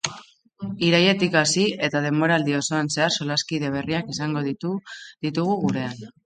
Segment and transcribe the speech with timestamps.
[0.85, 6.03] Irailetik hasi eta denboraldi osoan zehar, solaskide berriak izango ditugu gurean.